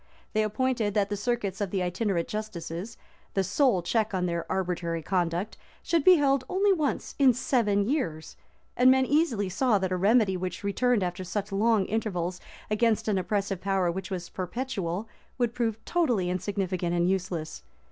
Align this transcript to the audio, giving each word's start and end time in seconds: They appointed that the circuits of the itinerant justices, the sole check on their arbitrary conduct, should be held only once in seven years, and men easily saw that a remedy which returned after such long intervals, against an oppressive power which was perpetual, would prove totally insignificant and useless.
They 0.33 0.41
appointed 0.41 0.95
that 0.95 1.09
the 1.11 1.15
circuits 1.15 1.61
of 1.61 1.69
the 1.69 1.83
itinerant 1.83 2.27
justices, 2.27 2.97
the 3.35 3.43
sole 3.43 3.83
check 3.83 4.15
on 4.15 4.25
their 4.25 4.51
arbitrary 4.51 5.03
conduct, 5.03 5.57
should 5.83 6.03
be 6.03 6.15
held 6.15 6.43
only 6.49 6.73
once 6.73 7.13
in 7.19 7.35
seven 7.35 7.87
years, 7.87 8.35
and 8.75 8.89
men 8.89 9.05
easily 9.05 9.47
saw 9.47 9.77
that 9.77 9.91
a 9.91 9.95
remedy 9.97 10.35
which 10.35 10.63
returned 10.63 11.03
after 11.03 11.23
such 11.23 11.51
long 11.51 11.85
intervals, 11.85 12.41
against 12.71 13.07
an 13.07 13.19
oppressive 13.19 13.61
power 13.61 13.91
which 13.91 14.09
was 14.09 14.27
perpetual, 14.27 15.07
would 15.37 15.53
prove 15.53 15.77
totally 15.85 16.31
insignificant 16.31 16.95
and 16.95 17.07
useless. 17.07 17.61